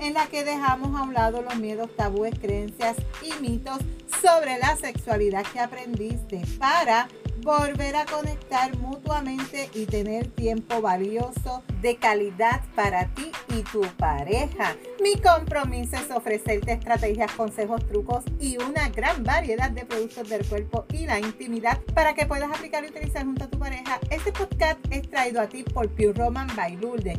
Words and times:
en 0.00 0.14
la 0.14 0.26
que 0.26 0.44
dejamos 0.44 0.98
a 0.98 1.02
un 1.02 1.14
lado 1.14 1.42
los 1.42 1.56
miedos, 1.56 1.94
tabúes, 1.96 2.38
creencias 2.38 2.96
y 3.22 3.40
mitos 3.40 3.78
sobre 4.22 4.58
la 4.58 4.76
sexualidad 4.76 5.44
que 5.52 5.60
aprendiste 5.60 6.42
para 6.58 7.08
volver 7.42 7.96
a 7.96 8.04
conectar 8.04 8.76
mutuamente 8.78 9.70
y 9.74 9.86
tener 9.86 10.26
tiempo 10.28 10.82
valioso 10.82 11.62
de 11.80 11.96
calidad 11.96 12.62
para 12.74 13.06
ti 13.14 13.30
y 13.48 13.62
tu 13.62 13.80
pareja. 13.96 14.76
Mi 15.02 15.16
compromiso 15.16 15.96
es 15.96 16.10
ofrecerte 16.10 16.72
estrategias, 16.72 17.32
consejos, 17.32 17.86
trucos 17.86 18.24
y 18.38 18.58
una 18.58 18.90
gran 18.90 19.24
variedad 19.24 19.70
de 19.70 19.86
productos 19.86 20.28
del 20.28 20.46
cuerpo 20.46 20.84
y 20.92 21.06
la 21.06 21.18
intimidad 21.18 21.78
para 21.94 22.14
que 22.14 22.26
puedas 22.26 22.50
aplicar 22.50 22.84
y 22.84 22.88
utilizar 22.88 23.24
junto 23.24 23.44
a 23.44 23.48
tu 23.48 23.58
pareja. 23.58 23.98
Este 24.10 24.32
podcast 24.32 24.78
es 24.90 25.08
traído 25.08 25.40
a 25.40 25.46
ti 25.46 25.62
por 25.62 25.88
Pure 25.88 26.12
Roman 26.12 26.48
by 26.54 26.76
Lourdes 26.76 27.18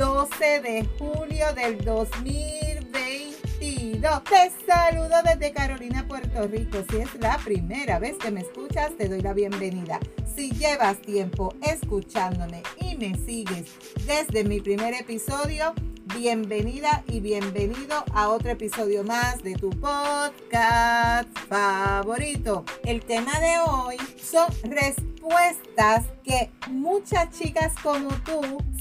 12 0.00 0.60
de 0.62 0.88
julio 0.98 1.52
del 1.54 1.84
2022. 1.84 4.24
Te 4.24 4.50
saludo 4.66 5.16
desde 5.22 5.52
Carolina, 5.52 6.08
Puerto 6.08 6.46
Rico. 6.46 6.78
Si 6.88 6.96
es 6.96 7.14
la 7.20 7.36
primera 7.36 7.98
vez 7.98 8.16
que 8.16 8.30
me 8.30 8.40
escuchas, 8.40 8.96
te 8.96 9.10
doy 9.10 9.20
la 9.20 9.34
bienvenida. 9.34 10.00
Si 10.34 10.52
llevas 10.52 11.02
tiempo 11.02 11.54
escuchándome 11.60 12.62
y 12.80 12.96
me 12.96 13.14
sigues 13.14 13.66
desde 14.06 14.42
mi 14.42 14.62
primer 14.62 14.94
episodio, 14.94 15.74
bienvenida 16.16 17.04
y 17.06 17.20
bienvenido 17.20 18.02
a 18.14 18.30
otro 18.30 18.52
episodio 18.52 19.04
más 19.04 19.42
de 19.42 19.54
tu 19.54 19.68
podcast 19.68 21.28
favorito. 21.46 22.64
El 22.84 23.02
tema 23.02 23.38
de 23.38 23.58
hoy 23.68 23.98
son 24.18 24.48
respuestas 24.62 26.06
que 26.24 26.48
muchas 26.70 27.28
chicas 27.38 27.74
como 27.82 28.08
tú 28.24 28.40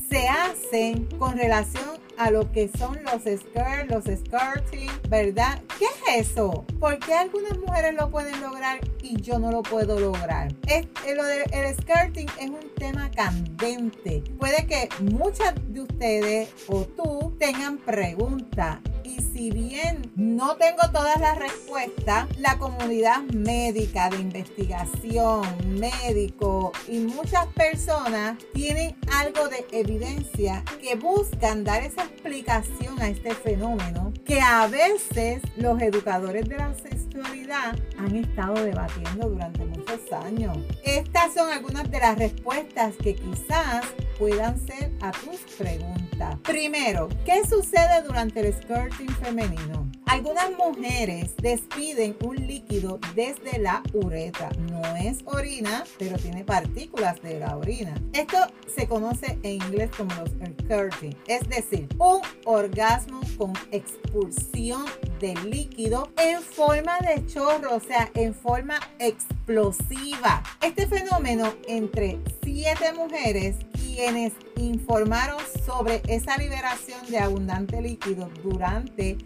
se 0.09 0.27
hacen 0.27 1.05
con 1.17 1.37
relación 1.37 1.99
a 2.17 2.31
lo 2.31 2.51
que 2.51 2.69
son 2.77 3.01
los 3.03 3.21
skirts, 3.21 3.89
los 3.89 4.03
skirting, 4.03 4.89
¿verdad? 5.07 5.61
¿Qué 5.77 5.85
es 6.17 6.29
eso? 6.29 6.65
¿Por 6.79 6.99
qué 6.99 7.13
algunas 7.13 7.57
mujeres 7.59 7.93
lo 7.93 8.09
pueden 8.09 8.41
lograr 8.41 8.79
y 9.01 9.21
yo 9.21 9.39
no 9.39 9.51
lo 9.51 9.63
puedo 9.63 9.99
lograr? 9.99 10.53
Es, 10.67 10.85
eh, 11.05 11.45
el 11.53 11.73
skirting 11.75 12.27
es 12.39 12.49
un 12.49 12.69
tema 12.75 13.09
candente. 13.11 14.23
Puede 14.37 14.65
que 14.67 14.89
muchas 14.99 15.53
de 15.69 15.81
ustedes 15.81 16.49
o 16.67 16.83
tú 16.83 17.35
tengan 17.39 17.77
preguntas 17.77 18.79
y 19.09 19.21
si 19.21 19.51
bien 19.51 20.11
no 20.15 20.55
tengo 20.57 20.83
todas 20.91 21.19
las 21.19 21.37
respuestas, 21.37 22.27
la 22.37 22.57
comunidad 22.57 23.21
médica 23.33 24.09
de 24.09 24.17
investigación, 24.17 25.43
médico 25.79 26.71
y 26.87 26.99
muchas 26.99 27.47
personas 27.47 28.37
tienen 28.53 28.95
algo 29.13 29.47
de 29.49 29.65
evidencia 29.71 30.63
que 30.81 30.95
buscan 30.95 31.63
dar 31.63 31.83
esa 31.83 32.03
explicación 32.03 33.01
a 33.01 33.09
este 33.09 33.33
fenómeno 33.33 34.13
que 34.25 34.41
a 34.41 34.67
veces 34.67 35.41
los 35.57 35.81
educadores 35.81 36.47
de 36.47 36.57
la 36.57 36.73
sexualidad 36.75 37.77
han 37.97 38.15
estado 38.15 38.53
debatiendo 38.63 39.29
durante 39.29 39.65
muchos 39.65 40.11
años. 40.11 40.57
Estas 40.83 41.33
son 41.33 41.49
algunas 41.49 41.89
de 41.89 41.99
las 41.99 42.17
respuestas 42.17 42.93
que 43.01 43.15
quizás 43.15 43.85
puedan 44.17 44.59
ser 44.67 44.91
a 45.01 45.11
tus 45.11 45.39
preguntas. 45.57 46.08
Primero, 46.43 47.09
¿qué 47.25 47.45
sucede 47.47 48.01
durante 48.05 48.41
el 48.41 48.53
skirting 48.53 49.09
femenino? 49.21 49.89
Algunas 50.05 50.49
mujeres 50.57 51.35
despiden 51.37 52.17
un 52.23 52.35
líquido 52.35 52.99
desde 53.15 53.59
la 53.59 53.83
uretra. 53.93 54.49
No 54.71 54.81
es 54.95 55.19
orina, 55.25 55.83
pero 55.97 56.17
tiene 56.17 56.43
partículas 56.43 57.21
de 57.21 57.39
la 57.39 57.55
orina. 57.55 57.93
Esto 58.13 58.37
se 58.75 58.87
conoce 58.87 59.37
en 59.43 59.61
inglés 59.61 59.91
como 59.95 60.13
los 60.15 60.31
skirting, 60.31 61.15
es 61.27 61.47
decir, 61.47 61.87
un 61.99 62.21
orgasmo 62.45 63.21
con 63.37 63.53
expulsión 63.71 64.85
de 65.19 65.35
líquido 65.45 66.11
en 66.17 66.41
forma 66.41 66.97
de 66.99 67.25
chorro, 67.27 67.75
o 67.75 67.79
sea, 67.79 68.09
en 68.15 68.33
forma 68.33 68.79
explosiva. 68.97 70.41
Este 70.61 70.87
fenómeno 70.87 71.53
entre 71.67 72.19
siete 72.43 72.93
mujeres 72.93 73.55
quienes 73.99 74.31
informaron 74.55 75.39
sobre 75.65 76.01
esa 76.07 76.37
liberación 76.37 77.05
de 77.09 77.19
abundante 77.19 77.81
líquido 77.81 78.29
durante 78.41 79.17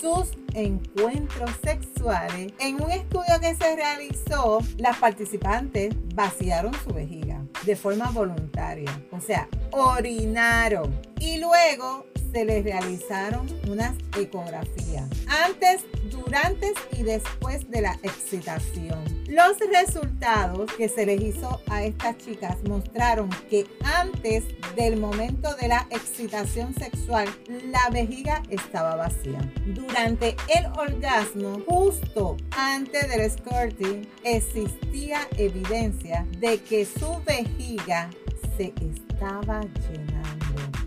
sus 0.00 0.30
encuentros 0.54 1.50
sexuales. 1.62 2.50
En 2.58 2.82
un 2.82 2.90
estudio 2.90 3.38
que 3.42 3.54
se 3.54 3.76
realizó, 3.76 4.60
las 4.78 4.96
participantes 4.96 5.94
vaciaron 6.14 6.72
su 6.82 6.94
vejiga 6.94 7.42
de 7.66 7.76
forma 7.76 8.10
voluntaria, 8.10 8.90
o 9.10 9.20
sea, 9.20 9.50
orinaron 9.70 11.11
y 11.22 11.38
luego 11.38 12.04
se 12.32 12.44
les 12.44 12.64
realizaron 12.64 13.46
unas 13.68 13.94
ecografías 14.18 15.08
antes, 15.28 15.84
durante 16.10 16.72
y 16.98 17.02
después 17.04 17.70
de 17.70 17.82
la 17.82 17.92
excitación. 18.02 19.04
Los 19.28 19.58
resultados 19.72 20.70
que 20.72 20.88
se 20.88 21.06
les 21.06 21.20
hizo 21.20 21.60
a 21.68 21.84
estas 21.84 22.18
chicas 22.18 22.56
mostraron 22.68 23.30
que 23.48 23.66
antes 23.84 24.44
del 24.74 24.96
momento 24.96 25.54
de 25.56 25.68
la 25.68 25.86
excitación 25.90 26.74
sexual, 26.74 27.28
la 27.70 27.88
vejiga 27.90 28.42
estaba 28.48 28.96
vacía. 28.96 29.40
Durante 29.66 30.34
el 30.48 30.66
orgasmo, 30.76 31.62
justo 31.68 32.36
antes 32.50 33.08
del 33.08 33.30
squirting, 33.30 34.08
existía 34.24 35.28
evidencia 35.36 36.26
de 36.40 36.58
que 36.58 36.84
su 36.84 37.22
vejiga 37.24 38.10
se 38.56 38.72
estaba 38.80 39.60
llenando. 39.60 40.41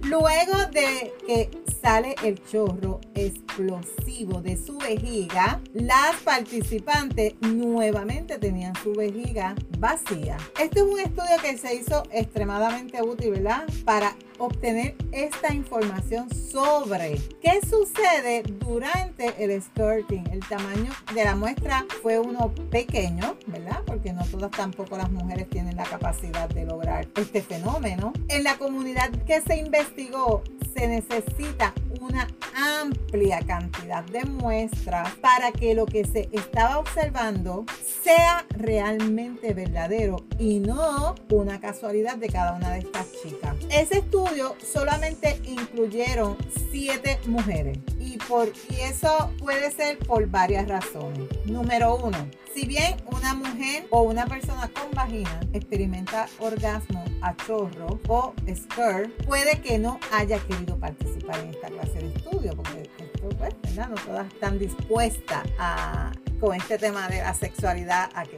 Luego 0.08 0.58
de 0.72 1.14
que 1.26 1.50
sale 1.82 2.16
el 2.24 2.40
chorro 2.44 3.02
explosivo 3.16 4.40
de 4.40 4.56
su 4.56 4.78
vejiga, 4.78 5.60
las 5.74 6.16
participantes 6.24 7.34
nuevamente 7.42 8.38
tenían 8.38 8.76
su 8.84 8.94
vejiga 8.94 9.56
vacía. 9.86 10.36
Este 10.60 10.80
es 10.80 10.86
un 10.86 11.00
estudio 11.00 11.38
que 11.44 11.60
se 11.60 11.76
hizo 11.76 12.02
extremadamente 12.12 13.04
útil, 13.04 13.34
¿verdad? 13.34 13.66
Para 13.86 14.16
obtener 14.40 14.96
esta 15.12 15.54
información 15.54 16.28
sobre 16.34 17.22
qué 17.40 17.60
sucede 17.62 18.42
durante 18.66 19.36
el 19.38 19.62
skirting. 19.62 20.26
El 20.32 20.40
tamaño 20.40 20.92
de 21.14 21.24
la 21.24 21.36
muestra 21.36 21.86
fue 22.02 22.18
uno 22.18 22.52
pequeño, 22.72 23.38
¿verdad? 23.46 23.84
Porque 23.86 24.12
no 24.12 24.26
todas 24.26 24.50
tampoco 24.50 24.98
las 24.98 25.12
mujeres 25.12 25.48
tienen 25.52 25.76
la 25.76 25.84
capacidad 25.84 26.50
de 26.50 26.66
lograr 26.66 27.08
este 27.16 27.44
fenómeno. 27.44 28.12
En 28.30 28.44
la 28.44 28.58
comunidad 28.58 29.12
que 29.28 29.40
se 29.42 29.58
investigó 29.58 30.42
se 30.74 30.88
necesita 30.88 31.76
una 32.06 32.28
amplia 32.56 33.40
cantidad 33.46 34.04
de 34.06 34.26
muestras 34.26 35.10
para 35.16 35.52
que 35.52 35.74
lo 35.74 35.86
que 35.86 36.06
se 36.06 36.30
estaba 36.32 36.78
observando 36.78 37.66
sea 38.04 38.46
realmente 38.50 39.54
verdadero 39.54 40.18
y 40.38 40.60
no 40.60 41.16
una 41.32 41.60
casualidad 41.60 42.18
de 42.18 42.30
cada 42.30 42.54
una 42.54 42.72
de 42.72 42.80
estas 42.80 43.08
chicas. 43.24 43.56
Ese 43.72 44.00
estudio 44.00 44.56
solamente 44.64 45.42
incluyeron 45.46 46.38
siete 46.72 47.20
mujeres 47.26 47.80
y, 48.16 48.18
por, 48.18 48.52
y 48.70 48.76
eso 48.82 49.32
puede 49.40 49.72
ser 49.72 49.98
por 50.00 50.28
varias 50.28 50.68
razones. 50.68 51.28
Número 51.46 51.98
uno, 51.98 52.18
si 52.54 52.66
bien 52.66 52.96
una 53.08 53.34
mujer 53.34 53.86
o 53.90 54.04
una 54.04 54.26
persona 54.26 54.70
con 54.70 54.90
vagina 54.92 55.42
experimenta 55.52 56.28
orgasmo 56.40 57.04
a 57.22 57.36
chorro 57.36 58.00
o 58.08 58.34
skirt, 58.48 59.12
puede 59.26 59.60
que 59.62 59.78
no 59.78 60.00
haya 60.14 60.40
querido 60.40 60.78
participar 60.78 61.40
en 61.40 61.50
esta 61.50 61.68
clase 61.68 62.00
de 62.00 62.08
estudio, 62.16 62.56
porque 62.56 62.84
esto, 62.84 63.30
pues, 63.38 63.54
no 63.76 63.96
todas 64.06 64.28
están 64.28 64.60
dispuestas 64.60 65.44
a, 65.60 66.12
con 66.40 66.56
este 66.56 66.78
tema 66.78 67.10
de 67.10 67.18
la 67.18 67.34
sexualidad 67.34 68.10
a 68.16 68.24
que 68.24 68.38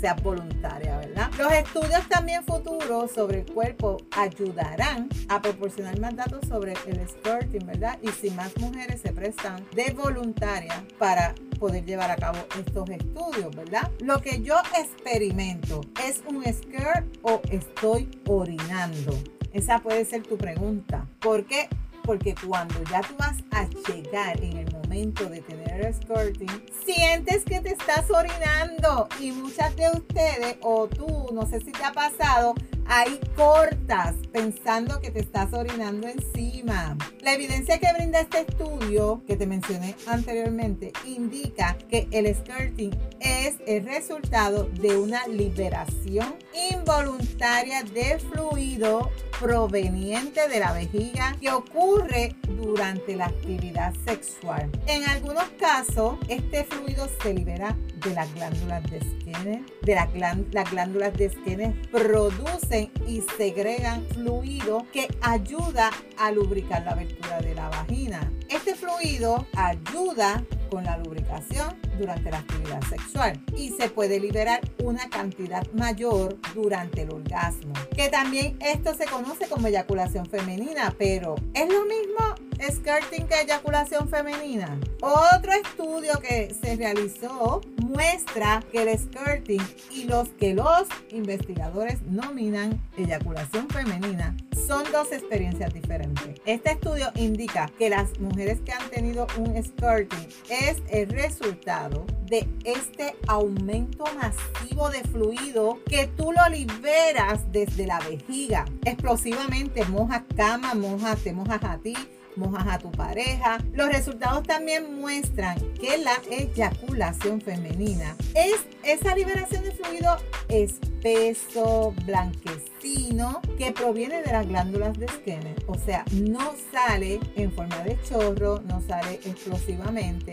sea 0.00 0.14
voluntaria, 0.14 0.96
¿verdad? 0.96 1.30
Los 1.38 1.52
estudios 1.52 2.08
también 2.08 2.42
futuros 2.44 3.10
sobre 3.12 3.40
el 3.40 3.46
cuerpo 3.46 3.98
ayudarán 4.16 5.08
a 5.28 5.42
proporcionar 5.42 5.98
más 6.00 6.16
datos 6.16 6.48
sobre 6.48 6.74
el 6.86 7.06
skirting, 7.06 7.66
¿verdad? 7.66 7.98
Y 8.02 8.08
si 8.08 8.30
más 8.30 8.56
mujeres 8.58 9.00
se 9.02 9.12
prestan 9.12 9.64
de 9.74 9.92
voluntaria 9.92 10.82
para 10.98 11.34
poder 11.58 11.84
llevar 11.84 12.10
a 12.10 12.16
cabo 12.16 12.38
estos 12.58 12.88
estudios, 12.88 13.54
¿verdad? 13.54 13.90
Lo 14.00 14.20
que 14.22 14.40
yo 14.42 14.56
experimento 14.78 15.82
es 16.08 16.22
un 16.26 16.42
skirt 16.44 17.18
o 17.22 17.42
estoy 17.50 18.08
orinando. 18.26 19.12
Esa 19.52 19.80
puede 19.80 20.04
ser 20.04 20.22
tu 20.22 20.38
pregunta. 20.38 21.06
¿Por 21.20 21.44
qué? 21.44 21.68
Porque 22.10 22.34
cuando 22.44 22.74
ya 22.90 23.02
tú 23.02 23.14
vas 23.20 23.36
a 23.52 23.68
llegar 23.88 24.42
en 24.42 24.56
el 24.56 24.72
momento 24.72 25.26
de 25.26 25.42
tener 25.42 25.86
el 25.86 25.94
skirting, 25.94 26.64
sientes 26.84 27.44
que 27.44 27.60
te 27.60 27.68
estás 27.68 28.10
orinando. 28.10 29.06
Y 29.20 29.30
muchas 29.30 29.76
de 29.76 29.88
ustedes 29.92 30.56
o 30.60 30.88
tú, 30.88 31.28
no 31.32 31.46
sé 31.46 31.60
si 31.60 31.70
te 31.70 31.84
ha 31.84 31.92
pasado, 31.92 32.54
ahí 32.90 33.20
cortas 33.36 34.16
pensando 34.32 35.00
que 35.00 35.12
te 35.12 35.20
estás 35.20 35.52
orinando 35.52 36.08
encima. 36.08 36.96
La 37.20 37.34
evidencia 37.34 37.78
que 37.78 37.92
brinda 37.92 38.20
este 38.20 38.40
estudio 38.40 39.22
que 39.26 39.36
te 39.36 39.46
mencioné 39.46 39.94
anteriormente 40.08 40.92
indica 41.06 41.78
que 41.88 42.08
el 42.10 42.34
skirting 42.34 42.90
es 43.20 43.54
el 43.66 43.84
resultado 43.84 44.64
de 44.64 44.98
una 44.98 45.26
liberación 45.28 46.34
involuntaria 46.72 47.84
de 47.84 48.18
fluido 48.18 49.10
proveniente 49.38 50.48
de 50.48 50.58
la 50.58 50.72
vejiga 50.72 51.36
que 51.40 51.50
ocurre 51.50 52.34
durante 52.60 53.14
la 53.14 53.26
actividad 53.26 53.94
sexual. 54.04 54.68
En 54.86 55.04
algunos 55.04 55.48
casos, 55.60 56.18
este 56.28 56.64
fluido 56.64 57.08
se 57.22 57.34
libera 57.34 57.76
de 58.00 58.14
las 58.14 58.32
glándulas 58.34 58.82
de 58.90 59.00
Skinner. 59.00 59.60
De 59.82 59.94
las, 59.94 60.70
glándulas 60.70 61.12
de 61.14 61.30
Skinner 61.30 61.74
producen 61.90 62.90
y 63.06 63.22
segregan 63.36 64.04
fluido 64.14 64.86
que 64.92 65.08
ayuda 65.20 65.90
a 66.18 66.30
lubricar 66.30 66.82
la 66.84 66.92
abertura 66.92 67.40
de 67.40 67.54
la 67.54 67.68
vagina. 67.68 68.30
Este 68.48 68.74
fluido 68.74 69.46
ayuda 69.56 70.44
con 70.70 70.84
la 70.84 70.96
lubricación 70.98 71.76
durante 71.98 72.30
la 72.30 72.38
actividad 72.38 72.80
sexual 72.88 73.40
y 73.56 73.70
se 73.70 73.90
puede 73.90 74.20
liberar 74.20 74.60
una 74.82 75.08
cantidad 75.10 75.66
mayor 75.72 76.38
durante 76.54 77.02
el 77.02 77.12
orgasmo. 77.12 77.74
Que 77.94 78.08
también 78.08 78.56
esto 78.60 78.94
se 78.94 79.04
conoce 79.06 79.46
como 79.48 79.66
eyaculación 79.66 80.26
femenina, 80.26 80.94
pero 80.98 81.34
¿es 81.54 81.68
lo 81.68 81.84
mismo 81.84 82.34
skirting 82.62 83.26
que 83.26 83.40
eyaculación 83.40 84.08
femenina? 84.08 84.78
Otro 85.02 85.52
estudio 85.52 86.18
que 86.20 86.54
se 86.60 86.76
realizó 86.76 87.60
muestra 87.90 88.62
que 88.70 88.82
el 88.82 88.98
skirting 88.98 89.62
y 89.90 90.04
los 90.04 90.28
que 90.30 90.54
los 90.54 90.86
investigadores 91.10 92.02
nominan 92.02 92.80
eyaculación 92.96 93.68
femenina 93.68 94.36
son 94.66 94.84
dos 94.92 95.10
experiencias 95.10 95.74
diferentes. 95.74 96.40
Este 96.46 96.72
estudio 96.72 97.10
indica 97.16 97.68
que 97.78 97.90
las 97.90 98.18
mujeres 98.20 98.60
que 98.60 98.72
han 98.72 98.88
tenido 98.90 99.26
un 99.36 99.60
skirting 99.62 100.28
es 100.48 100.76
el 100.90 101.08
resultado 101.08 102.06
de 102.26 102.48
este 102.64 103.16
aumento 103.26 104.04
masivo 104.14 104.88
de 104.90 105.02
fluido 105.02 105.80
que 105.86 106.06
tú 106.06 106.32
lo 106.32 106.48
liberas 106.48 107.50
desde 107.50 107.86
la 107.86 107.98
vejiga. 108.00 108.64
Explosivamente 108.84 109.84
mojas 109.86 110.22
cama, 110.36 110.74
mojas, 110.74 111.18
te 111.18 111.32
mojas 111.32 111.64
a 111.64 111.78
ti, 111.78 111.96
mojas 112.36 112.66
a 112.66 112.78
tu 112.78 112.90
pareja. 112.90 113.58
Los 113.72 113.88
resultados 113.88 114.42
también 114.44 115.00
muestran 115.00 115.58
que 115.74 115.98
la 115.98 116.20
eyaculación 116.30 117.40
femenina 117.40 118.16
es 118.34 118.56
esa 118.82 119.14
liberación 119.14 119.64
de 119.64 119.72
fluido 119.72 120.16
espeso, 120.48 121.94
blanquecino, 122.04 123.40
que 123.58 123.72
proviene 123.72 124.22
de 124.22 124.32
las 124.32 124.46
glándulas 124.46 124.98
de 124.98 125.08
Skinner. 125.08 125.56
O 125.66 125.76
sea, 125.76 126.04
no 126.12 126.54
sale 126.72 127.20
en 127.36 127.52
forma 127.52 127.78
de 127.84 127.98
chorro, 128.02 128.60
no 128.62 128.80
sale 128.86 129.20
explosivamente. 129.24 130.32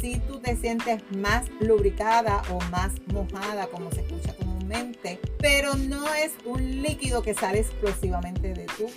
Si 0.00 0.18
tú 0.20 0.40
te 0.40 0.56
sientes 0.56 1.02
más 1.16 1.48
lubricada 1.60 2.42
o 2.50 2.60
más 2.70 2.92
mojada, 3.12 3.68
como 3.68 3.92
se 3.92 4.00
escucha 4.00 4.34
comúnmente, 4.34 5.20
pero 5.38 5.74
no 5.76 6.12
es 6.14 6.32
un 6.44 6.82
líquido 6.82 7.22
que 7.22 7.34
sale 7.34 7.60
explosivamente 7.60 8.54
de 8.54 8.66
tu 8.66 8.88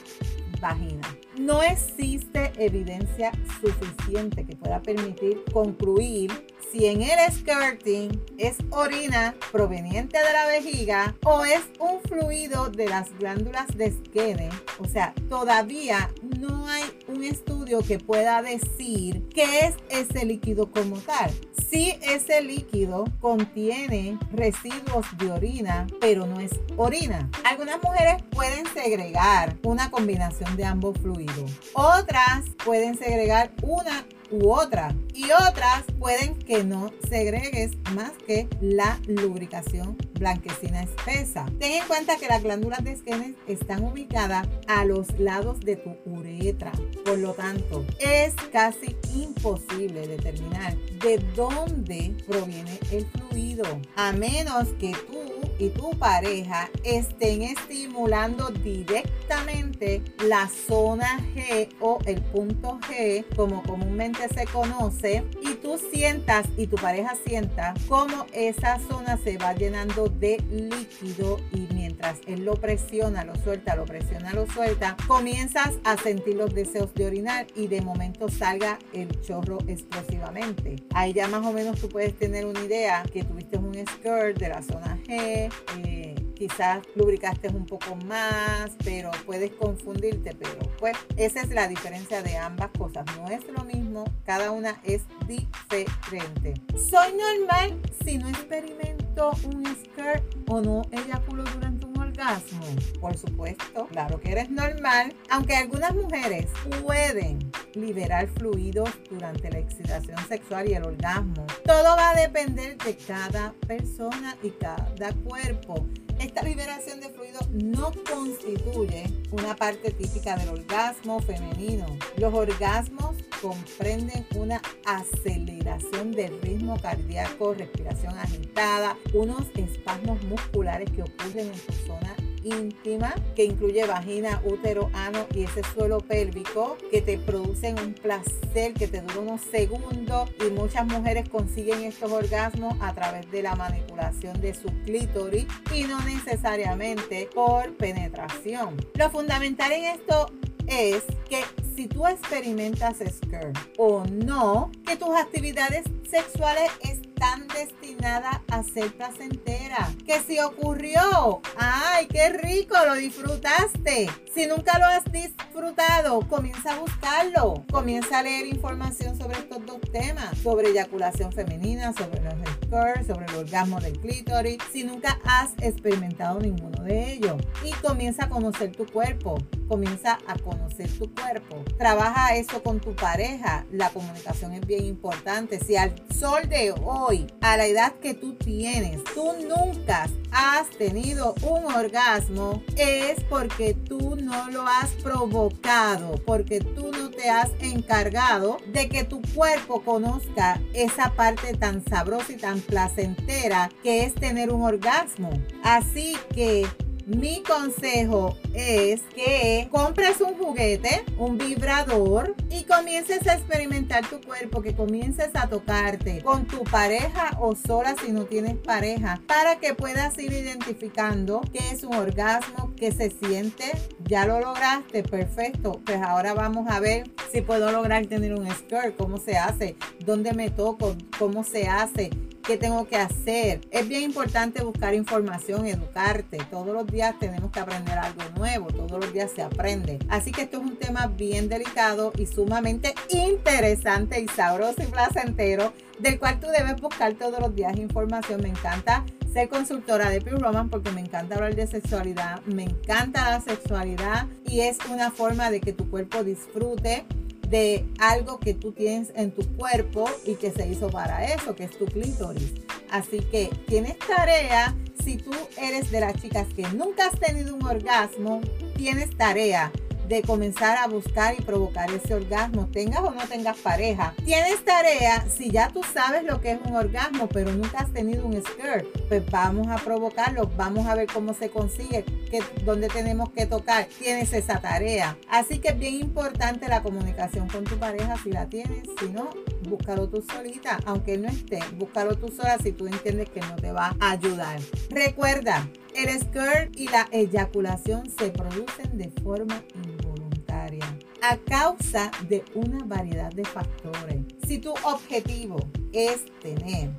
No 1.38 1.62
existe 1.62 2.52
evidencia 2.58 3.32
suficiente 3.62 4.46
que 4.46 4.56
pueda 4.56 4.82
permitir 4.82 5.44
concluir 5.54 6.32
si 6.72 6.86
en 6.86 7.02
el 7.02 7.20
skirting 7.32 8.22
es 8.38 8.58
orina 8.72 9.36
proveniente 9.52 10.18
de 10.18 10.34
la 10.34 10.48
vejiga 10.48 11.16
o 11.24 11.46
es 11.46 11.62
un 11.80 12.02
fluido 12.02 12.70
de 12.70 12.88
las 12.88 13.10
glándulas 13.18 13.68
de 13.76 13.92
Skene. 13.92 14.50
O 14.80 14.86
sea, 14.86 15.14
todavía 15.30 16.10
no 16.40 16.68
hay 16.68 16.84
un 17.08 17.24
estudio 17.24 17.80
que 17.80 18.00
pueda 18.00 18.42
decir 18.42 19.28
qué 19.30 19.60
es 19.60 19.76
ese 19.90 20.26
líquido 20.26 20.72
como 20.72 20.98
tal. 20.98 21.32
Si 21.70 21.98
ese 22.02 22.42
líquido 22.42 23.06
contiene 23.20 24.18
residuos 24.32 25.06
de 25.18 25.32
orina, 25.32 25.88
pero 26.00 26.26
no 26.26 26.40
es 26.40 26.52
orina. 26.78 27.30
Algunas 27.44 27.82
mujeres 27.84 28.24
pueden 28.32 28.66
segregar 28.74 29.58
una 29.64 29.92
combinación 29.92 30.56
de 30.56 30.66
ambos 30.66 30.98
fluidos. 31.00 31.52
Otras 31.74 32.46
pueden 32.64 32.98
segregar 32.98 33.52
una 33.62 34.06
u 34.32 34.52
otra. 34.52 34.96
Y 35.14 35.26
otras 35.32 35.84
pueden 36.00 36.36
que 36.36 36.64
no 36.64 36.92
segregues 37.10 37.72
más 37.94 38.12
que 38.26 38.48
la 38.62 39.00
lubricación 39.08 39.98
blanquecina 40.14 40.84
espesa. 40.84 41.46
Ten 41.60 41.82
en 41.82 41.88
cuenta 41.88 42.18
que 42.18 42.28
las 42.28 42.44
glándulas 42.44 42.84
de 42.84 42.96
Skene 42.96 43.36
están 43.48 43.84
ubicadas 43.84 44.48
a 44.68 44.86
los 44.86 45.18
lados 45.20 45.60
de 45.62 45.76
tu 45.76 45.96
uretra. 46.06 46.72
Por 47.06 47.18
lo 47.18 47.34
tanto, 47.34 47.86
es 48.00 48.34
casi 48.52 48.96
imposible 49.14 50.08
determinar 50.08 50.76
de 51.02 51.18
dónde 51.36 52.16
proviene 52.28 52.80
el 52.92 53.06
fluido, 53.06 53.66
a 53.96 54.12
menos 54.12 54.68
que 54.80 54.94
tú 55.08 55.28
y 55.60 55.70
tu 55.70 55.92
pareja 55.92 56.70
estén 56.84 57.42
estimulando 57.42 58.50
directamente 58.50 60.04
la 60.24 60.48
zona 60.48 61.20
G 61.36 61.70
o 61.80 62.00
el 62.06 62.22
punto 62.22 62.80
G, 62.88 63.26
como 63.36 63.64
comúnmente 63.64 64.17
se 64.34 64.46
conoce, 64.46 65.24
y 65.42 65.54
tú 65.56 65.78
sientas 65.92 66.46
y 66.58 66.68
tu 66.68 66.76
pareja 66.76 67.16
sienta 67.26 67.74
cómo 67.88 68.26
esa 68.34 68.80
zona 68.80 69.18
se 69.18 69.38
va 69.38 69.54
llenando 69.54 70.08
de 70.08 70.38
líquido 70.50 71.40
y 71.54 71.68
mientras 71.74 72.20
él 72.28 72.46
lo 72.46 72.56
presiona, 72.56 73.24
lo 73.24 73.36
suelta, 73.36 73.76
lo 73.76 73.86
presiona, 73.86 74.34
lo 74.34 74.48
suelta, 74.48 74.96
comienzas 75.08 75.76
a 75.84 75.98
sentir 75.98 76.36
los 76.36 76.54
deseos 76.54 76.94
de 76.94 77.06
orinar 77.06 77.48
y 77.56 77.68
de 77.68 77.82
momento 77.82 78.30
salga 78.30 78.80
el 78.94 79.22
chorro 79.22 79.60
explosivamente. 79.68 80.78
Ahí 80.94 81.14
ya 81.14 81.28
más 81.28 81.46
o 81.46 81.52
menos 81.52 81.80
tú 81.80 81.90
puedes 81.90 82.18
tener 82.18 82.46
una 82.46 82.64
idea 82.64 83.04
que 83.12 83.24
tuviste 83.24 83.58
un 83.58 83.74
skirt 83.76 84.38
de 84.38 84.50
la 84.50 84.62
zona 84.62 84.98
G, 85.06 85.52
eh, 85.78 85.97
quizás 86.38 86.82
lubricaste 86.96 87.50
un 87.50 87.66
poco 87.66 87.96
más, 88.06 88.72
pero 88.84 89.12
puedes 89.26 89.52
confundirte, 89.52 90.36
pero 90.36 90.60
pues 90.80 90.96
esa 91.16 91.42
es 91.42 91.50
la 91.50 91.68
diferencia 91.68 92.22
de 92.22 92.38
ambas 92.38 92.70
cosas. 92.78 93.06
No 93.18 93.28
es 93.28 93.46
lo 93.48 93.64
mismo, 93.64 94.06
cada 94.26 94.52
una 94.52 94.80
es 94.84 95.02
diferente. 95.28 96.54
Soy 96.78 97.14
normal 97.14 97.82
si 98.06 98.18
no 98.18 98.30
experimento 98.30 99.32
un 99.46 99.66
skirt 99.66 100.24
o 100.48 100.62
no 100.62 100.84
eyaculo 100.92 101.44
durante 101.56 101.86
un 101.88 102.00
orgasmo. 102.00 102.66
Por 103.02 103.18
supuesto, 103.18 103.88
claro 103.88 104.20
que 104.20 104.32
eres 104.32 104.50
normal, 104.50 105.14
aunque 105.30 105.56
algunas 105.56 105.96
mujeres 105.96 106.48
pueden 106.84 107.52
liberar 107.74 108.28
fluidos 108.38 108.90
durante 109.10 109.50
la 109.50 109.60
excitación 109.60 110.18
sexual 110.28 110.70
y 110.70 110.74
el 110.74 110.84
orgasmo. 110.84 111.46
Todo 111.66 111.96
va 111.96 112.12
a 112.12 112.16
depender 112.16 112.78
de 112.78 112.96
cada 112.96 113.54
persona 113.68 114.36
y 114.44 114.50
cada 114.52 115.12
cuerpo. 115.24 115.88
Esta 116.20 116.42
liberación 116.42 117.00
de 117.00 117.10
fluido 117.10 117.40
no 117.52 117.92
constituye 118.10 119.06
una 119.32 119.56
parte 119.56 119.92
típica 119.92 120.36
del 120.36 120.50
orgasmo 120.50 121.20
femenino. 121.20 121.86
Los 122.18 122.34
orgasmos 122.34 123.16
comprenden 123.40 124.26
una 124.36 124.60
aceleración 124.86 126.12
del 126.12 126.42
ritmo 126.42 126.80
cardíaco, 126.82 127.54
respiración 127.54 128.18
agitada, 128.18 128.98
unos 129.14 129.46
espasmos 129.56 130.22
musculares 130.24 130.90
que 130.90 131.04
ocurren 131.04 131.52
en 131.54 131.60
tu 131.60 131.74
zona 131.86 132.17
íntima 132.48 133.14
que 133.36 133.46
incluye 133.46 133.86
vagina, 133.86 134.42
útero, 134.46 134.90
ano 134.94 135.26
y 135.34 135.44
ese 135.44 135.62
suelo 135.74 136.00
pélvico 136.00 136.78
que 136.92 137.02
te 137.02 137.18
producen 137.18 137.78
un 137.80 137.94
placer 137.94 138.74
que 138.74 138.88
te 138.88 139.02
dura 139.02 139.20
unos 139.20 139.42
segundos 139.42 140.30
y 140.46 140.52
muchas 140.52 140.86
mujeres 140.86 141.28
consiguen 141.30 141.84
estos 141.84 142.12
orgasmos 142.12 142.76
a 142.82 142.94
través 142.94 143.30
de 143.32 143.44
la 143.44 143.56
manipulación 143.56 144.40
de 144.42 144.54
su 144.54 144.68
clítoris 144.86 145.46
y 145.74 145.84
no 145.84 146.02
necesariamente 146.02 147.30
por 147.34 147.76
penetración. 147.76 148.78
Lo 148.96 149.10
fundamental 149.10 149.72
en 149.72 149.86
esto 149.86 150.32
es 150.68 151.04
que 151.30 151.44
si 151.76 151.88
tú 151.88 152.08
experimentas 152.08 152.98
skirt 152.98 153.58
o 153.78 154.04
no, 154.06 154.72
que 154.86 154.96
tus 154.96 155.16
actividades 155.16 155.84
sexuales 156.10 156.72
están 157.18 157.48
destinadas 157.48 158.42
a 158.48 158.62
ser 158.62 158.96
placenteras. 158.96 159.96
Que 160.06 160.20
si 160.20 160.40
ocurrió, 160.40 161.42
ay, 161.58 162.06
qué 162.08 162.30
rico, 162.30 162.76
lo 162.86 162.94
disfrutaste. 162.94 164.08
Si 164.36 164.46
nunca 164.46 164.78
lo 164.78 164.86
has 164.86 165.04
disfrutado, 165.12 166.20
comienza 166.28 166.76
a 166.76 166.80
buscarlo. 166.80 167.66
Comienza 167.72 168.20
a 168.20 168.24
leer 168.24 168.46
información 168.46 169.18
sobre 169.18 169.40
estos 169.40 169.66
dos 169.66 169.82
temas, 169.92 170.38
sobre 170.44 170.70
eyaculación 170.70 171.32
femenina, 171.32 171.92
sobre 171.94 172.22
los 172.22 172.36
skirts, 172.36 173.08
sobre 173.08 173.26
el 173.26 173.36
orgasmo 173.36 173.80
del 173.80 174.00
clítoris. 174.00 174.60
Si 174.72 174.84
nunca 174.84 175.20
has 175.26 175.54
experimentado 175.60 176.40
ninguno 176.40 176.84
de 176.84 177.14
ellos. 177.14 177.42
Y 177.64 177.72
comienza 177.82 178.26
a 178.26 178.30
conocer 178.30 178.76
tu 178.76 178.86
cuerpo 178.86 179.40
comienza 179.68 180.18
a 180.28 180.38
conocer 180.38 180.90
tu 180.98 181.14
cuerpo. 181.14 181.64
Trabaja 181.78 182.36
eso 182.36 182.64
con 182.64 182.80
tu 182.80 182.96
pareja. 182.96 183.66
La 183.72 183.90
comunicación 183.90 184.54
es 184.54 184.62
bien 184.66 184.86
importante. 184.86 185.60
Si 185.60 185.76
al 185.76 185.94
sol 186.14 186.48
de 186.50 186.74
hoy, 186.84 187.07
a 187.40 187.56
la 187.56 187.68
edad 187.68 187.94
que 188.02 188.14
tú 188.14 188.34
tienes, 188.34 189.02
tú 189.14 189.32
nunca 189.48 190.08
has 190.32 190.70
tenido 190.72 191.36
un 191.42 191.64
orgasmo, 191.74 192.62
es 192.76 193.24
porque 193.30 193.74
tú 193.74 194.18
no 194.18 194.50
lo 194.52 194.68
has 194.68 194.90
provocado, 195.02 196.16
porque 196.26 196.60
tú 196.60 196.92
no 196.92 197.10
te 197.10 197.30
has 197.30 197.50
encargado 197.62 198.58
de 198.74 198.90
que 198.90 199.06
tu 199.06 199.22
cuerpo 199.34 199.84
conozca 199.84 200.60
esa 200.74 201.14
parte 201.14 201.54
tan 201.54 201.82
sabrosa 201.86 202.34
y 202.34 202.38
tan 202.38 202.60
placentera 202.60 203.70
que 203.84 204.04
es 204.04 204.14
tener 204.14 204.52
un 204.52 204.64
orgasmo. 204.64 205.30
Así 205.64 206.18
que 206.36 206.68
mi 207.08 207.42
consejo 207.42 208.38
es 208.54 209.02
que 209.16 209.70
compres 209.72 210.20
un 210.20 210.38
juguete, 210.38 211.06
un 211.18 211.38
vibrador 211.38 212.36
y 212.50 212.66
comiences 212.66 213.26
a 213.28 213.36
experimentar 213.36 214.06
tu 214.10 214.20
cuerpo, 214.20 214.62
que 214.62 214.76
comiences 214.76 215.30
a 215.34 215.48
tocarte 215.48 216.22
con 216.22 216.46
tu 216.48 216.66
pareja 216.66 217.38
o 217.40 217.56
sola 217.56 217.96
si 218.04 218.12
no 218.12 218.26
tienes 218.26 218.58
pareja, 218.58 219.22
para 219.26 219.58
que 219.58 219.74
puedas 219.74 220.18
ir 220.20 220.34
identificando 220.34 221.40
qué 221.54 221.60
es 221.72 221.84
un 221.84 221.96
orgasmo, 221.96 222.74
qué 222.76 222.92
se 222.92 223.10
siente. 223.10 223.72
Ya 224.04 224.26
lo 224.26 224.42
lograste, 224.42 225.02
perfecto. 225.04 225.80
Pues 225.86 226.02
ahora 226.02 226.34
vamos 226.34 226.70
a 226.70 226.82
ver 226.82 227.10
si 227.32 227.40
puedo 227.42 227.72
lograr 227.72 228.06
tener 228.08 228.34
un 228.34 228.50
skirt, 228.52 228.98
cómo 228.98 229.18
se 229.18 229.38
hace, 229.38 229.78
dónde 230.06 230.34
me 230.34 230.50
toco, 230.50 230.98
cómo 231.18 231.46
se 231.46 231.68
hace 231.68 232.10
qué 232.48 232.58
tengo 232.58 232.88
que 232.88 232.96
hacer. 232.96 233.60
Es 233.72 233.90
bien 233.90 234.04
importante 234.04 234.64
buscar 234.64 234.94
información, 234.94 235.68
educarte. 235.68 236.38
Todos 236.50 236.74
los 236.74 236.88
días 236.88 237.14
tenemos 237.20 237.52
que 237.52 237.60
aprender 237.60 237.98
algo 237.98 238.22
nuevo, 238.38 238.68
todos 238.68 239.04
los 239.04 239.12
días 239.12 239.32
se 239.36 239.42
aprende. 239.42 240.00
Así 240.08 240.32
que 240.32 240.44
esto 240.44 240.60
es 240.60 240.64
un 240.64 240.78
tema 240.78 241.08
bien 241.08 241.50
delicado 241.50 242.14
y 242.18 242.26
sumamente 242.26 242.96
interesante 243.10 244.22
y 244.22 244.30
sabroso 244.30 244.82
y 244.82 244.86
placentero, 244.86 245.74
del 246.00 246.18
cual 246.20 246.40
tú 246.40 246.48
debes 246.48 246.80
buscar 246.80 247.16
todos 247.16 247.38
los 247.42 247.54
días 247.54 247.76
información. 247.76 248.42
Me 248.42 248.50
encanta 248.50 249.04
ser 249.34 249.50
consultora 249.50 250.10
de 250.10 250.22
Pure 250.22 250.38
Roman 250.38 250.70
porque 250.70 250.92
me 250.92 251.02
encanta 251.02 251.36
hablar 251.36 251.54
de 251.54 251.68
sexualidad, 251.68 252.42
me 252.46 252.64
encanta 252.64 253.30
la 253.30 253.42
sexualidad 253.42 254.26
y 254.46 254.62
es 254.62 254.78
una 254.90 255.12
forma 255.12 255.52
de 255.52 255.60
que 255.60 255.74
tu 255.74 255.90
cuerpo 255.90 256.24
disfrute 256.24 257.04
de 257.50 257.86
algo 258.00 258.40
que 258.40 258.54
tú 258.54 258.72
tienes 258.72 259.12
en 259.16 259.32
tu 259.32 259.44
cuerpo 259.56 260.10
y 260.26 260.36
que 260.36 260.52
se 260.52 260.68
hizo 260.68 260.90
para 260.90 261.26
eso, 261.34 261.56
que 261.56 261.66
es 261.66 261.78
tu 261.78 261.86
clítoris. 261.86 262.54
Así 262.90 263.20
que 263.20 263.50
tienes 263.68 263.98
tarea, 264.00 264.76
si 265.04 265.18
tú 265.18 265.32
eres 265.58 265.92
de 265.92 266.02
las 266.02 266.22
chicas 266.22 266.48
que 266.56 266.64
nunca 266.70 267.08
has 267.08 267.20
tenido 267.20 267.56
un 267.56 267.66
orgasmo, 267.66 268.42
tienes 268.76 269.16
tarea 269.18 269.72
de 270.08 270.22
comenzar 270.22 270.78
a 270.78 270.88
buscar 270.88 271.36
y 271.38 271.42
provocar 271.42 271.92
ese 271.92 272.14
orgasmo, 272.14 272.68
tengas 272.72 273.02
o 273.02 273.12
no 273.12 273.28
tengas 273.28 273.58
pareja. 273.58 274.14
Tienes 274.24 274.64
tarea, 274.64 275.26
si 275.30 275.52
ya 275.52 275.70
tú 275.70 275.82
sabes 275.94 276.24
lo 276.24 276.42
que 276.42 276.52
es 276.52 276.60
un 276.64 276.76
orgasmo, 276.76 277.28
pero 277.28 277.52
nunca 277.52 277.80
has 277.80 277.92
tenido 277.94 278.26
un 278.26 278.34
skirt, 278.34 278.86
pues 279.08 279.24
vamos 279.30 279.68
a 279.68 279.78
provocarlo, 279.78 280.50
vamos 280.56 280.88
a 280.88 280.96
ver 280.96 281.08
cómo 281.08 281.34
se 281.34 281.50
consigue, 281.50 282.04
que, 282.30 282.42
dónde 282.64 282.88
tenemos 282.88 283.30
que 283.32 283.46
tocar. 283.46 283.88
Tienes 284.00 284.34
esa 284.34 284.60
tarea. 284.60 285.18
Así 285.30 285.60
que 285.60 285.70
es 285.70 285.80
bien 285.80 285.96
importante 285.96 286.68
la 286.68 286.82
comunicación 286.82 287.48
con 287.48 287.64
tu 287.64 287.78
pareja 287.78 288.16
si 288.24 288.32
la 288.32 288.48
tienes, 288.48 288.84
si 289.00 289.10
no, 289.10 289.30
búscalo 289.68 290.10
tú 290.10 290.24
solita, 290.32 290.80
aunque 290.86 291.18
no 291.18 291.28
esté, 291.28 291.60
búscalo 291.78 292.16
tú 292.18 292.30
sola 292.30 292.58
si 292.62 292.72
tú 292.72 292.88
entiendes 292.88 293.30
que 293.30 293.42
no 293.42 293.56
te 293.56 293.72
va 293.72 293.96
a 294.00 294.12
ayudar. 294.12 294.60
Recuerda, 294.90 295.70
el 295.96 296.10
skirt 296.20 296.76
y 296.76 296.88
la 296.88 297.08
eyaculación 297.12 298.10
se 298.10 298.32
producen 298.32 298.98
de 298.98 299.10
forma 299.22 299.64
involuntaria 299.76 300.86
a 301.22 301.38
causa 301.38 302.12
de 302.30 302.44
una 302.54 302.84
variedad 302.86 303.32
de 303.32 303.46
factores. 303.46 304.22
Si 304.48 304.60
tu 304.60 304.74
objetivo 304.84 305.58
es 305.92 306.26
tener 306.42 306.92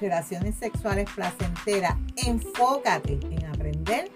relaciones 0.00 0.56
sexuales 0.56 1.08
placenteras, 1.14 1.96
enfócate 2.16 3.18
en 3.30 3.49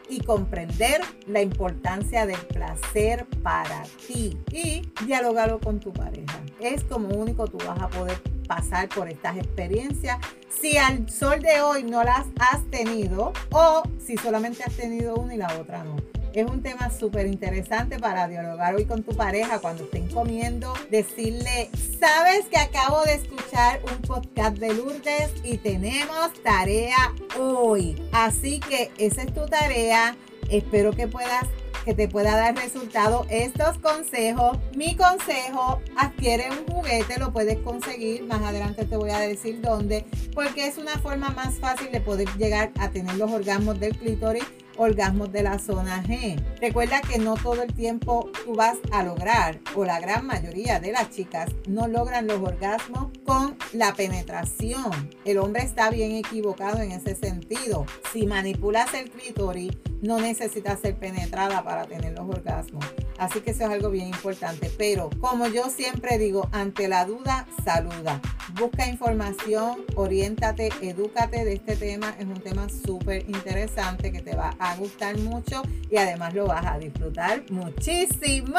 y 0.09 0.21
comprender 0.21 1.01
la 1.27 1.41
importancia 1.41 2.27
del 2.27 2.41
placer 2.41 3.27
para 3.43 3.83
ti 4.07 4.39
y 4.53 4.83
dialogarlo 5.07 5.61
con 5.61 5.81
tu 5.81 5.93
pareja. 5.93 6.41
Es 6.61 6.85
como 6.85 7.09
único 7.09 7.47
tú 7.47 7.59
vas 7.67 7.81
a 7.81 7.89
poder 7.89 8.21
pasar 8.47 8.89
por 8.89 9.09
estas 9.09 9.37
experiencias. 9.37 10.19
Si 10.49 10.77
al 10.77 11.09
sol 11.09 11.41
de 11.41 11.61
hoy 11.61 11.83
no 11.83 12.05
las 12.05 12.27
has 12.39 12.63
tenido 12.71 13.33
o 13.51 13.83
si 13.99 14.17
solamente 14.17 14.63
has 14.63 14.75
tenido 14.77 15.15
una 15.17 15.35
y 15.35 15.39
la 15.39 15.55
otra 15.59 15.85
no. 15.85 16.24
Es 16.35 16.51
un 16.51 16.63
tema 16.63 16.91
súper 16.91 17.29
interesante 17.29 18.01
para 18.01 18.27
dialogar 18.27 18.75
hoy 18.75 18.87
con 18.87 19.05
tu 19.05 19.15
pareja 19.15 19.61
cuando 19.61 19.85
estén 19.85 20.09
comiendo. 20.09 20.75
Decirle, 20.91 21.71
sabes 22.01 22.47
que 22.47 22.59
acabo 22.59 23.05
de 23.05 23.15
escuchar 23.15 23.81
un 23.85 24.03
podcast 24.03 24.57
de 24.57 24.75
Lourdes 24.75 25.31
y 25.45 25.59
tenemos 25.59 26.33
tarea 26.43 27.15
hoy. 27.39 27.95
Así 28.11 28.59
que 28.59 28.91
esa 28.99 29.23
es 29.23 29.33
tu 29.33 29.47
tarea. 29.47 30.17
Espero 30.51 30.91
que 30.91 31.07
puedas 31.07 31.47
que 31.85 31.95
te 31.95 32.09
pueda 32.09 32.35
dar 32.35 32.57
resultado 32.57 33.27
estos 33.31 33.79
consejos. 33.79 34.59
Mi 34.75 34.97
consejo, 34.97 35.83
adquiere 35.97 36.49
un 36.51 36.67
juguete, 36.67 37.19
lo 37.21 37.33
puedes 37.33 37.59
conseguir, 37.59 38.25
más 38.25 38.43
adelante 38.43 38.87
te 38.87 38.97
voy 38.97 39.11
a 39.11 39.21
decir 39.21 39.61
dónde, 39.61 40.07
porque 40.35 40.67
es 40.67 40.79
una 40.79 40.99
forma 40.99 41.29
más 41.31 41.59
fácil 41.59 41.93
de 41.93 42.01
poder 42.01 42.27
llegar 42.39 42.73
a 42.81 42.91
tener 42.91 43.15
los 43.17 43.31
orgasmos 43.31 43.79
del 43.79 43.97
clítoris 43.97 44.45
orgasmos 44.77 45.33
de 45.33 45.43
la 45.43 45.59
zona 45.59 46.03
G. 46.03 46.41
Recuerda 46.61 47.01
que 47.01 47.19
no 47.19 47.35
todo 47.35 47.63
el 47.63 47.73
tiempo 47.73 48.31
tú 48.45 48.55
vas 48.55 48.79
a 48.93 49.03
lograr, 49.03 49.61
o 49.75 49.85
la 49.85 50.01
gran 50.01 50.27
mayoría 50.27 50.81
de 50.81 50.93
las 50.93 51.11
chicas 51.11 51.51
no 51.69 51.89
logran 51.89 52.27
los 52.27 52.41
orgasmos 52.41 53.09
con 53.25 53.57
la 53.73 53.95
penetración. 53.95 55.11
El 55.25 55.39
hombre 55.39 55.63
está 55.63 55.91
bien 55.91 56.13
equivocado 56.13 56.81
en 56.81 56.93
ese 56.93 57.15
sentido. 57.15 57.87
Si 58.13 58.27
manipulas 58.27 58.93
el 58.95 59.11
clítoris, 59.11 59.73
no 60.03 60.21
necesitas 60.21 60.81
ser 60.81 60.97
penetrada 60.97 61.65
para 61.65 61.85
tener 61.87 62.13
los 62.13 62.29
orgasmos. 62.29 62.85
Así 63.19 63.41
que 63.41 63.53
eso 63.53 63.65
es 63.65 63.71
algo 63.71 63.91
bien 63.91 64.09
importante. 64.09 64.71
Pero 64.77 65.11
como 65.21 65.47
yo 65.47 65.71
siempre 65.71 66.19
digo, 66.19 66.49
ante 66.53 66.89
la 66.89 67.05
duda, 67.05 67.47
saluda. 67.65 68.21
Busca 68.59 68.87
información, 68.87 69.85
oriéntate, 69.97 70.71
edúcate 70.81 71.45
de 71.45 71.55
este 71.55 71.77
tema. 71.77 72.15
Es 72.19 72.27
un 72.27 72.41
tema 72.41 72.69
súper 72.69 73.29
interesante 73.29 74.13
que 74.13 74.23
te 74.23 74.35
va 74.35 74.55
a 74.59 74.77
gustar 74.77 75.19
mucho 75.19 75.63
y 75.91 75.97
además 75.97 76.35
lo 76.35 76.47
vas 76.47 76.65
a 76.67 76.79
disfrutar 76.79 77.45
muchísimo. 77.51 78.59